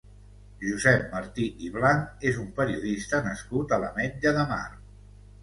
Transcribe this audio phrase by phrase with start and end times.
[0.61, 4.61] Josep Martí i Blanch és un periodista nascut a l'Ametlla de Mar.